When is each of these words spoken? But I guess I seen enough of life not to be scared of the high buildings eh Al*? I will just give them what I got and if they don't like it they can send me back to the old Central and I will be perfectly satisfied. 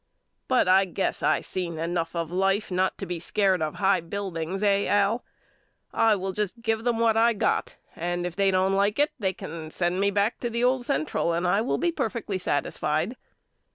But 0.47 0.67
I 0.67 0.85
guess 0.85 1.21
I 1.21 1.41
seen 1.41 1.77
enough 1.77 2.15
of 2.15 2.31
life 2.31 2.71
not 2.71 2.97
to 2.97 3.05
be 3.05 3.19
scared 3.19 3.61
of 3.61 3.73
the 3.73 3.77
high 3.77 4.01
buildings 4.01 4.63
eh 4.63 4.87
Al*? 4.87 5.23
I 5.93 6.15
will 6.15 6.31
just 6.31 6.63
give 6.63 6.83
them 6.85 6.97
what 6.97 7.15
I 7.15 7.33
got 7.33 7.75
and 7.95 8.25
if 8.25 8.35
they 8.35 8.49
don't 8.49 8.73
like 8.73 8.97
it 8.97 9.11
they 9.19 9.31
can 9.33 9.69
send 9.69 9.99
me 9.99 10.09
back 10.09 10.39
to 10.39 10.49
the 10.49 10.63
old 10.63 10.87
Central 10.87 11.33
and 11.33 11.45
I 11.45 11.61
will 11.61 11.77
be 11.77 11.91
perfectly 11.91 12.39
satisfied. 12.39 13.15